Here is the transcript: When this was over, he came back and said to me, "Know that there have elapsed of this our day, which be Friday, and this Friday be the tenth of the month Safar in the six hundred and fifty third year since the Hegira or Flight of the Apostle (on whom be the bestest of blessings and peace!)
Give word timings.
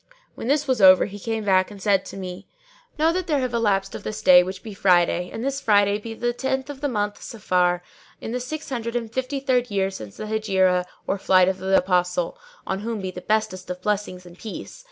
When 0.33 0.47
this 0.47 0.67
was 0.67 0.81
over, 0.81 1.05
he 1.05 1.19
came 1.19 1.43
back 1.45 1.69
and 1.69 1.79
said 1.79 2.05
to 2.05 2.17
me, 2.17 2.47
"Know 2.97 3.13
that 3.13 3.27
there 3.27 3.37
have 3.39 3.53
elapsed 3.53 3.93
of 3.93 4.01
this 4.01 4.19
our 4.21 4.25
day, 4.25 4.41
which 4.41 4.63
be 4.63 4.73
Friday, 4.73 5.29
and 5.31 5.43
this 5.45 5.61
Friday 5.61 5.99
be 5.99 6.15
the 6.15 6.33
tenth 6.33 6.71
of 6.71 6.81
the 6.81 6.89
month 6.89 7.21
Safar 7.21 7.83
in 8.19 8.31
the 8.31 8.39
six 8.39 8.67
hundred 8.71 8.95
and 8.95 9.13
fifty 9.13 9.39
third 9.39 9.69
year 9.69 9.91
since 9.91 10.17
the 10.17 10.25
Hegira 10.25 10.85
or 11.05 11.19
Flight 11.19 11.47
of 11.47 11.59
the 11.59 11.77
Apostle 11.77 12.35
(on 12.65 12.79
whom 12.79 12.99
be 12.99 13.11
the 13.11 13.21
bestest 13.21 13.69
of 13.69 13.83
blessings 13.83 14.25
and 14.25 14.39
peace!) 14.39 14.79